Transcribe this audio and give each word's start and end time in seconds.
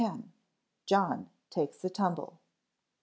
_John 0.87 1.27
Takes 1.51 1.83
a 1.83 1.89
Tumble. 1.91 2.39